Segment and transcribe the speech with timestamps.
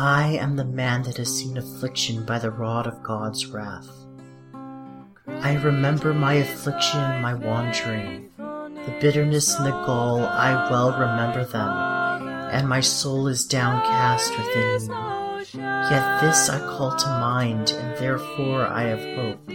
[0.00, 3.90] I am the man that has seen affliction by the rod of God's wrath.
[5.26, 8.30] I remember my affliction and my wandering.
[8.36, 14.86] The bitterness and the gall, I well remember them, and my soul is downcast within
[14.86, 14.94] me.
[15.90, 19.48] Yet this I call to mind, and therefore I have hope.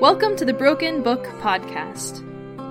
[0.00, 2.24] Welcome to the Broken Book Podcast.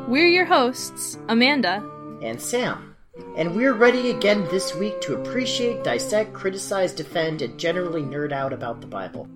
[0.07, 1.87] We're your hosts, Amanda
[2.23, 2.94] and Sam.
[3.35, 8.53] And we're ready again this week to appreciate, dissect, criticize, defend, and generally nerd out
[8.53, 9.27] about the Bible.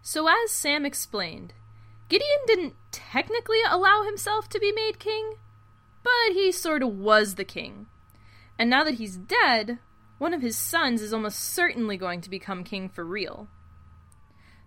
[0.00, 1.52] So, as Sam explained,
[2.08, 5.34] Gideon didn't technically allow himself to be made king,
[6.04, 7.86] but he sort of was the king.
[8.56, 9.80] And now that he's dead,
[10.18, 13.48] one of his sons is almost certainly going to become king for real.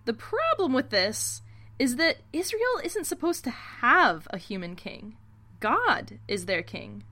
[0.04, 1.42] The problem with this
[1.80, 5.16] is that Israel isn't supposed to have a human king.
[5.60, 7.04] God is their king.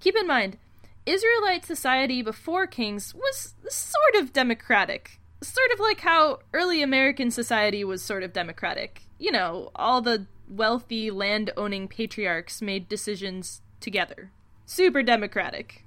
[0.00, 0.58] Keep in mind,
[1.04, 5.20] Israelite society before kings was sort of democratic.
[5.42, 9.02] Sort of like how early American society was sort of democratic.
[9.18, 14.30] You know, all the wealthy land owning patriarchs made decisions together.
[14.64, 15.84] Super democratic.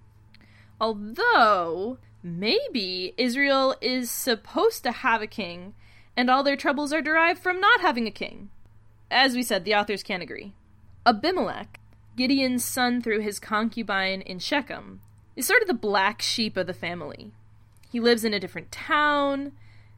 [0.80, 5.74] Although, maybe Israel is supposed to have a king
[6.16, 8.50] and all their troubles are derived from not having a king.
[9.12, 10.54] As we said, the authors can't agree.
[11.10, 11.80] Abimelech,
[12.16, 15.02] Gideon's son through his concubine in Shechem,
[15.36, 17.32] is sort of the black sheep of the family.
[17.92, 19.52] He lives in a different town, and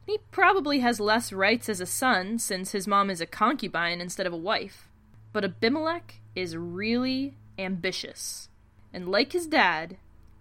[0.06, 4.26] he probably has less rights as a son since his mom is a concubine instead
[4.26, 4.88] of a wife.
[5.34, 8.48] But Abimelech is really ambitious,
[8.90, 9.98] and like his dad,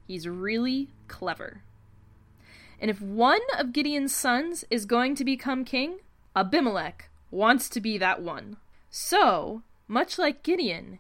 [0.08, 1.64] he's really clever.
[2.80, 5.98] And if one of Gideon's sons is going to become king,
[6.34, 8.56] Abimelech wants to be that one.
[8.90, 11.00] So, much like Gideon,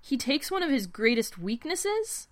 [0.00, 2.28] he takes one of his greatest weaknesses,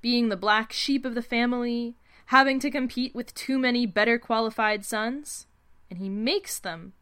[0.00, 4.84] being the black sheep of the family, having to compete with too many better qualified
[4.84, 5.46] sons,
[5.90, 6.92] and he makes them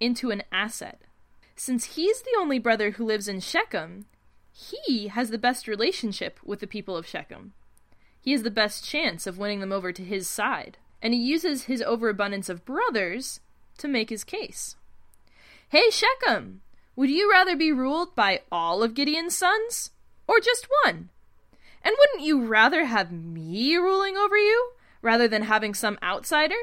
[0.00, 1.02] into an asset.
[1.56, 4.06] Since he's the only brother who lives in Shechem,
[4.52, 7.52] he has the best relationship with the people of Shechem.
[8.20, 11.64] He has the best chance of winning them over to his side and he uses
[11.64, 13.40] his overabundance of brothers
[13.78, 14.76] to make his case.
[15.68, 16.62] Hey, Shechem,
[16.96, 19.90] would you rather be ruled by all of Gideon's sons
[20.26, 21.10] or just one?
[21.82, 26.56] And wouldn't you rather have me ruling over you rather than having some outsider?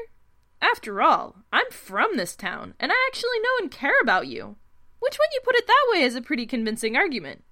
[0.60, 4.56] After all, I'm from this town, and I actually know and care about you.
[4.98, 7.44] Which, when you put it that way, is a pretty convincing argument.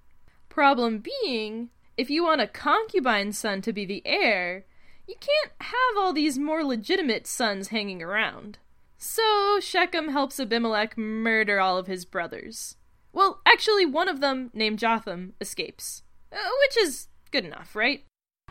[0.49, 4.65] Problem being, if you want a concubine's son to be the heir,
[5.07, 8.57] you can't have all these more legitimate sons hanging around.
[9.05, 12.77] So Shechem helps Abimelech murder all of his brothers.
[13.11, 18.05] Well, actually, one of them, named Jotham, escapes, uh, which is good enough, right?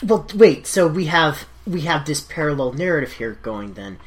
[0.04, 0.66] Well, wait.
[0.66, 3.72] So we have we have this parallel narrative here going.
[3.72, 3.98] Then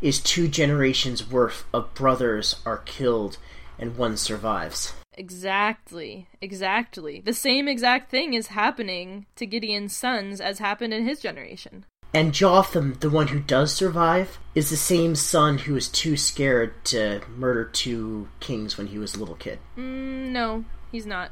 [0.00, 3.38] is two generations worth of brothers are killed
[3.76, 4.92] and one survives.
[5.14, 7.20] Exactly, exactly.
[7.20, 11.84] The same exact thing is happening to Gideon's sons as happened in his generation.
[12.12, 16.84] And Jotham, the one who does survive, is the same son who was too scared
[16.86, 19.60] to murder two kings when he was a little kid.
[19.76, 21.30] Mm, no, he's not.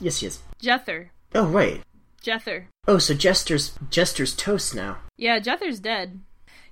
[0.00, 0.40] Yes, he is.
[0.62, 1.08] Jether.
[1.34, 1.82] Oh, right.
[2.22, 2.64] Jether.
[2.88, 4.98] Oh, so Jether's Jether's toast now.
[5.16, 6.20] Yeah, Jether's dead.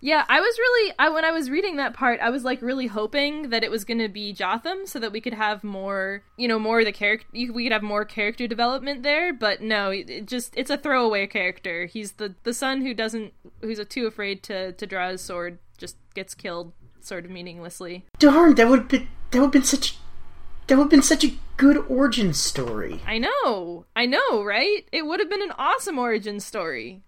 [0.02, 2.88] Yeah, I was really I when I was reading that part, I was like really
[2.88, 6.48] hoping that it was going to be Jotham so that we could have more, you
[6.48, 10.26] know, more of the character we could have more character development there, but no, it
[10.26, 11.86] just it's a throwaway character.
[11.86, 15.96] He's the the son who doesn't who's too afraid to to draw his sword just
[16.14, 18.04] gets killed sort of meaninglessly.
[18.18, 19.98] Darn, that would have been that would have been such
[20.66, 23.00] that would have been such a good origin story.
[23.06, 23.86] I know.
[23.94, 24.84] I know, right?
[24.90, 27.02] It would have been an awesome origin story.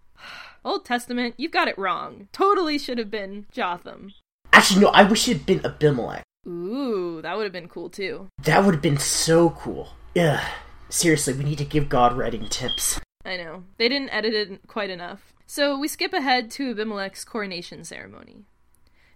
[0.65, 2.29] Old Testament, you've got it wrong.
[2.33, 4.15] Totally should have been Jotham.
[4.53, 6.23] Actually, no, I wish it had been Abimelech.
[6.47, 8.29] Ooh, that would have been cool too.
[8.43, 9.91] That would have been so cool.
[10.17, 10.41] Ugh.
[10.89, 13.01] Seriously, we need to give God writing tips.
[13.25, 13.65] I know.
[13.79, 15.33] They didn't edit it quite enough.
[15.47, 18.45] So we skip ahead to Abimelech's coronation ceremony.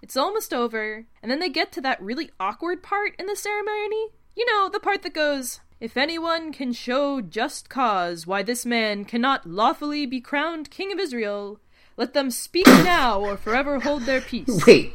[0.02, 4.08] It's almost over, and then they get to that really awkward part in the ceremony.
[4.36, 9.04] You know, the part that goes, if anyone can show just cause why this man
[9.04, 11.60] cannot lawfully be crowned king of Israel,
[11.96, 14.64] let them speak now or forever hold their peace.
[14.66, 14.92] Wait.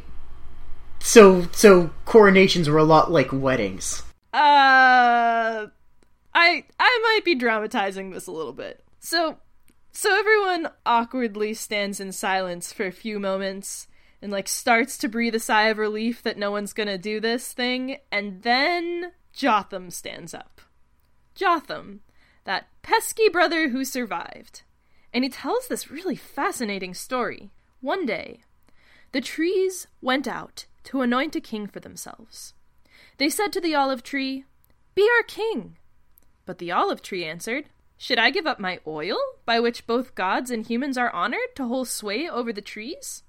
[1.00, 4.04] So so coronations were a lot like weddings.
[4.34, 5.68] Uh
[6.34, 8.84] I I might be dramatizing this a little bit.
[9.00, 9.38] So
[9.92, 13.88] so everyone awkwardly stands in silence for a few moments
[14.22, 17.20] and like starts to breathe a sigh of relief that no one's going to do
[17.20, 20.62] this thing and then Jotham stands up.
[21.36, 22.02] Jotham,
[22.44, 24.64] that pesky brother who survived.
[25.14, 27.52] And he tells this really fascinating story.
[27.82, 28.42] One day,
[29.12, 32.54] the trees went out to anoint a king for themselves.
[33.18, 34.46] They said to the olive tree,
[34.96, 35.78] Be our king.
[36.46, 40.50] But the olive tree answered, Should I give up my oil, by which both gods
[40.50, 43.24] and humans are honored, to hold sway over the trees?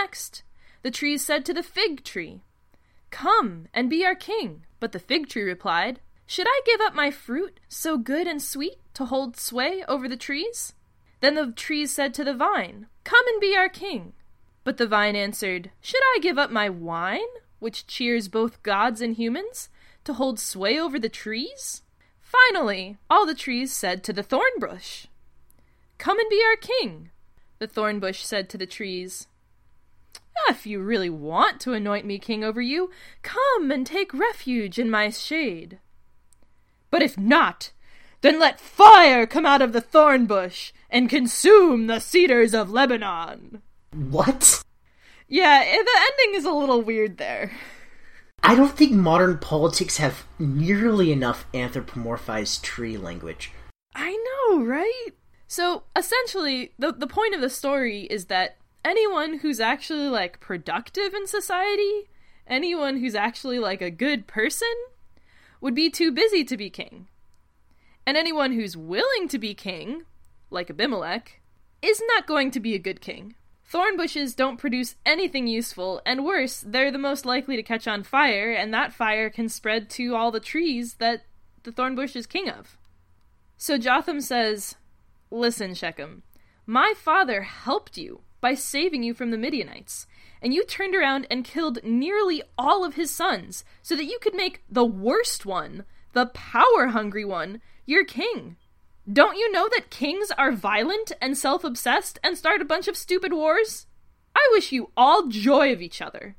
[0.00, 0.42] Next,
[0.82, 2.42] the trees said to the fig tree,
[3.10, 4.64] Come and be our king.
[4.80, 8.78] But the fig tree replied, Should I give up my fruit, so good and sweet,
[8.94, 10.74] to hold sway over the trees?
[11.20, 14.12] Then the trees said to the vine, Come and be our king.
[14.64, 17.20] But the vine answered, Should I give up my wine,
[17.60, 19.68] which cheers both gods and humans,
[20.04, 21.82] to hold sway over the trees?
[22.20, 25.06] Finally, all the trees said to the thorn bush,
[25.96, 27.10] Come and be our king.
[27.60, 29.28] The thorn bush said to the trees,
[30.48, 32.90] If you really want to anoint me king over you,
[33.22, 35.78] come and take refuge in my shade.
[36.96, 37.72] But if not,
[38.22, 43.60] then let fire come out of the thorn bush and consume the cedars of Lebanon.
[43.92, 44.64] What?
[45.28, 47.52] Yeah, eh, the ending is a little weird there.
[48.42, 53.52] I don't think modern politics have nearly enough anthropomorphized tree language.
[53.94, 54.16] I
[54.48, 55.10] know, right?
[55.46, 58.56] So essentially, the the point of the story is that
[58.86, 62.08] anyone who's actually like productive in society,
[62.46, 64.74] anyone who's actually like a good person,
[65.60, 67.08] would be too busy to be king.
[68.06, 70.02] And anyone who's willing to be king,
[70.50, 71.40] like Abimelech,
[71.82, 73.34] is not going to be a good king.
[73.64, 78.04] Thorn bushes don't produce anything useful, and worse, they're the most likely to catch on
[78.04, 81.24] fire, and that fire can spread to all the trees that
[81.64, 82.78] the thorn bush is king of.
[83.56, 84.76] So Jotham says,
[85.32, 86.22] Listen, Shechem,
[86.64, 90.06] my father helped you by saving you from the Midianites,
[90.46, 94.32] and you turned around and killed nearly all of his sons so that you could
[94.32, 95.82] make the worst one,
[96.12, 98.54] the power hungry one, your king.
[99.12, 102.96] Don't you know that kings are violent and self obsessed and start a bunch of
[102.96, 103.88] stupid wars?
[104.36, 106.36] I wish you all joy of each other.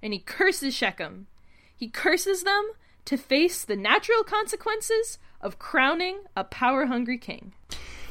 [0.00, 1.26] And he curses Shechem.
[1.74, 2.70] He curses them
[3.06, 7.54] to face the natural consequences of crowning a power hungry king.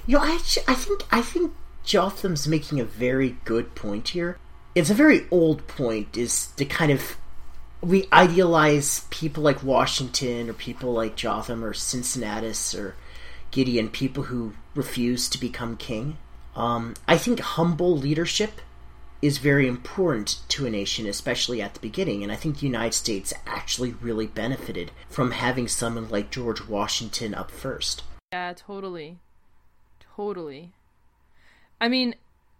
[0.06, 1.54] You know, I, actu- I think I think
[1.86, 4.40] Jotham's making a very good point here.
[4.78, 7.18] It's a very old point, is to kind of
[7.82, 12.96] we idealize people like Washington or people like Jotham or Cincinnatus or
[13.50, 16.18] Gideon, people who refuse to become king.
[16.56, 18.62] Um, I think humble leadership
[19.20, 22.22] is very important to a nation, especially at the beginning.
[22.22, 27.34] And I think the United States actually really benefited from having someone like George Washington
[27.34, 28.04] up first.
[28.32, 29.18] Yeah, totally.
[30.16, 30.72] Totally.
[31.82, 32.14] I mean,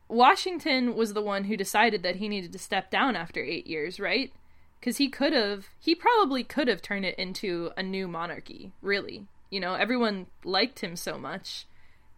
[0.10, 4.00] Washington was the one who decided that he needed to step down after eight years,
[4.00, 4.32] right?
[4.80, 9.28] Because he could have, he probably could have turned it into a new monarchy, really.
[9.50, 11.66] You know, everyone liked him so much.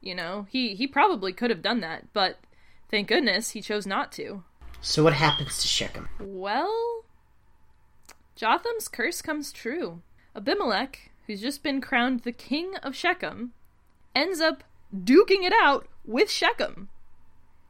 [0.01, 2.39] You know, he, he probably could have done that, but
[2.89, 4.43] thank goodness he chose not to.
[4.81, 6.07] So what happens to Shechem?
[6.19, 7.03] Well,
[8.35, 10.01] Jotham's curse comes true.
[10.35, 13.53] Abimelech, who's just been crowned the king of Shechem,
[14.15, 14.63] ends up
[14.95, 16.89] duking it out with Shechem.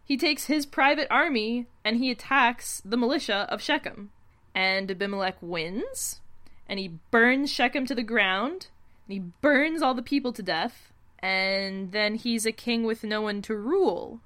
[0.10, 4.10] He takes his private army and he attacks the militia of Shechem.
[4.56, 6.22] And Abimelech wins,
[6.68, 8.70] and he burns Shechem to the ground,
[9.08, 13.22] and he burns all the people to death, and then he's a king with no
[13.22, 14.20] one to rule.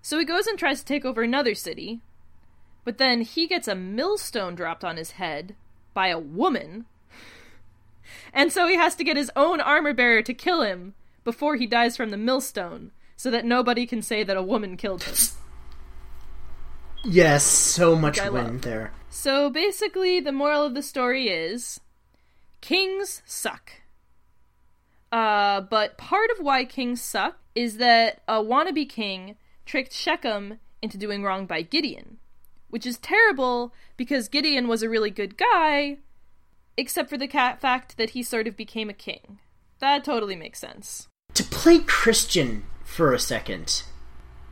[0.00, 2.02] So he goes and tries to take over another city,
[2.84, 5.56] but then he gets a millstone dropped on his head
[5.92, 6.86] by a woman.
[8.32, 11.66] And so he has to get his own armor bearer to kill him before he
[11.66, 15.14] dies from the millstone, so that nobody can say that a woman killed him.
[17.04, 18.62] Yes, so much love.
[18.62, 18.92] there.
[19.10, 21.80] So basically, the moral of the story is
[22.60, 23.72] kings suck.
[25.12, 30.98] Uh, but part of why kings suck is that a wannabe king tricked Shechem into
[30.98, 32.18] doing wrong by Gideon,
[32.68, 35.98] which is terrible because Gideon was a really good guy,
[36.76, 39.38] except for the fact that he sort of became a king.
[39.78, 41.08] That totally makes sense.
[41.34, 42.64] To play Christian
[42.96, 43.82] for a second,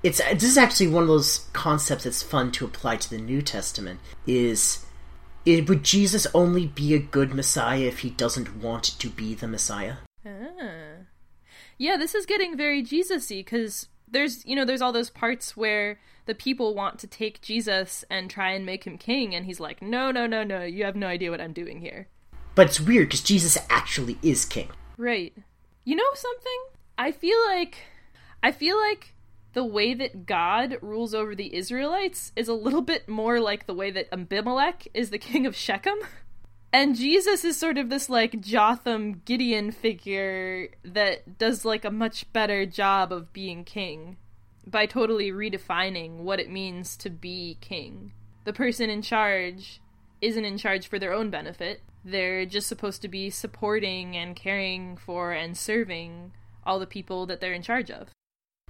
[0.02, 3.40] it's this is actually one of those concepts that's fun to apply to the New
[3.40, 4.00] Testament.
[4.26, 4.84] Is
[5.46, 9.48] it, would Jesus only be a good Messiah if he doesn't want to be the
[9.48, 9.94] Messiah?
[10.26, 11.06] Ah.
[11.78, 15.98] Yeah, this is getting very Jesus-y because there's you know there's all those parts where
[16.26, 19.80] the people want to take Jesus and try and make him king, and he's like,
[19.80, 22.08] no, no, no, no, you have no idea what I'm doing here.
[22.54, 24.68] But it's weird because Jesus actually is king.
[24.98, 25.34] Right.
[25.84, 26.60] You know something?
[26.98, 27.78] I feel like
[28.44, 29.14] I feel like
[29.54, 33.72] the way that God rules over the Israelites is a little bit more like the
[33.72, 35.96] way that Abimelech is the king of Shechem.
[36.70, 42.30] And Jesus is sort of this like Jotham Gideon figure that does like a much
[42.34, 44.18] better job of being king
[44.66, 48.12] by totally redefining what it means to be king.
[48.44, 49.80] The person in charge
[50.20, 51.80] isn't in charge for their own benefit.
[52.04, 56.32] They're just supposed to be supporting and caring for and serving
[56.66, 58.13] all the people that they're in charge of.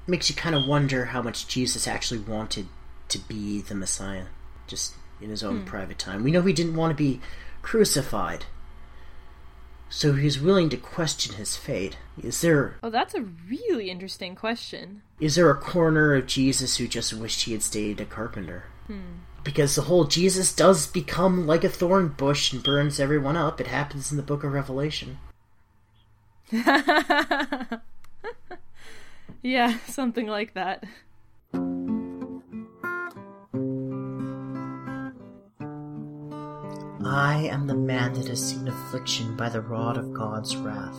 [0.07, 2.67] Makes you kind of wonder how much Jesus actually wanted
[3.09, 4.27] to be the Messiah,
[4.67, 5.65] just in his own hmm.
[5.65, 6.23] private time.
[6.23, 7.21] We know he didn't want to be
[7.63, 8.45] crucified.
[9.89, 11.97] So he's willing to question his fate.
[12.21, 12.77] Is there.
[12.83, 15.03] Oh, that's a really interesting question.
[15.21, 18.65] Is there a corner of Jesus who just wished he had stayed a carpenter?
[18.87, 19.21] Hmm.
[19.45, 23.61] Because the whole Jesus does become like a thorn bush and burns everyone up.
[23.61, 25.19] It happens in the book of Revelation.
[29.45, 30.83] yeah, something like that.
[37.07, 40.99] I am the man that has seen affliction by the rod of God's wrath.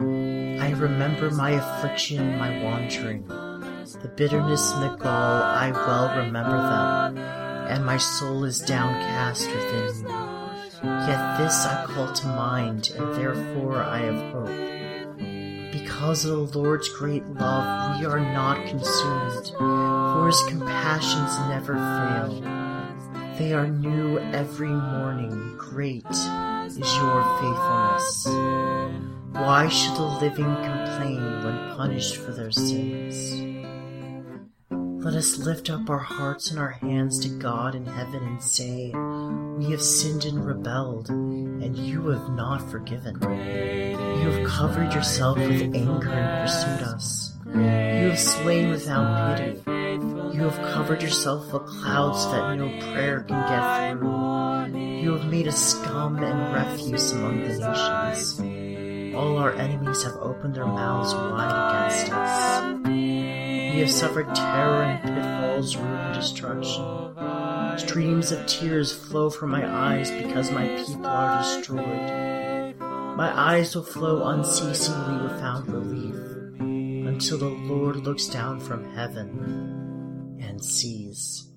[0.00, 7.18] I remember my affliction, my wandering, the bitterness and the gall, I well remember them,
[7.18, 10.10] and my soul is downcast within me.
[10.82, 14.89] Yet this I call to mind, and therefore I have hope.
[15.72, 22.40] Because of the Lord's great love, we are not consumed, for his compassions never fail.
[23.38, 25.54] They are new every morning.
[25.56, 28.26] Great is your faithfulness.
[29.32, 33.59] Why should the living complain when punished for their sins?
[35.02, 38.92] Let us lift up our hearts and our hands to God in heaven and say,
[39.56, 43.18] We have sinned and rebelled, and you have not forgiven.
[43.22, 47.32] You have covered yourself with anger and pursued us.
[47.46, 49.62] You have slain without pity.
[50.36, 55.00] You have covered yourself with clouds that no prayer can get through.
[55.00, 59.14] You have made a scum and refuse among the nations.
[59.14, 63.09] All our enemies have opened their mouths wide against us.
[63.80, 67.14] Have suffered terror and pitfalls, ruin and destruction.
[67.78, 72.76] Streams of tears flow from my eyes because my people are destroyed.
[72.78, 76.14] My eyes will flow unceasingly without relief
[76.60, 81.49] until the Lord looks down from heaven and sees.